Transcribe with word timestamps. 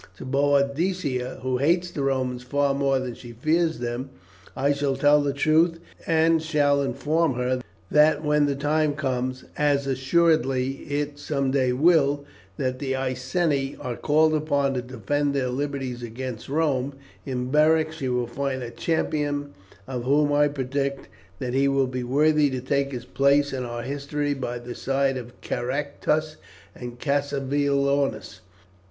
To 0.17 0.25
Boadicea, 0.25 1.41
who 1.43 1.59
hates 1.59 1.91
the 1.91 2.01
Romans 2.01 2.41
far 2.41 2.73
more 2.73 2.97
than 2.97 3.13
she 3.13 3.33
fears 3.33 3.77
them, 3.77 4.09
I 4.57 4.73
shall 4.73 4.95
tell 4.95 5.21
the 5.21 5.31
truth, 5.31 5.79
and 6.07 6.41
shall 6.41 6.81
inform 6.81 7.35
her 7.35 7.61
that 7.91 8.23
when 8.23 8.47
the 8.47 8.55
time 8.55 8.95
comes, 8.95 9.43
as 9.59 9.85
assuredly 9.85 10.71
it 10.89 11.19
some 11.19 11.51
day 11.51 11.71
will, 11.71 12.25
that 12.57 12.79
the 12.79 12.95
Iceni 12.95 13.75
are 13.79 13.95
called 13.95 14.33
upon 14.33 14.73
to 14.73 14.81
defend 14.81 15.35
their 15.35 15.49
liberties 15.49 16.01
against 16.01 16.49
Rome, 16.49 16.95
in 17.23 17.51
Beric 17.51 17.91
she 17.91 18.09
will 18.09 18.25
find 18.25 18.63
a 18.63 18.71
champion 18.71 19.51
of 19.85 20.05
whom 20.05 20.33
I 20.33 20.47
predict 20.47 21.09
that 21.37 21.53
he 21.53 21.67
will 21.67 21.85
be 21.85 22.03
worthy 22.03 22.49
to 22.49 22.59
take 22.59 22.91
his 22.91 23.05
place 23.05 23.53
in 23.53 23.63
our 23.65 23.83
history 23.83 24.33
by 24.33 24.57
the 24.57 24.73
side 24.73 25.15
of 25.15 25.39
Caractacus 25.41 26.37
and 26.73 26.97
Cassivelaunus. 26.97 28.39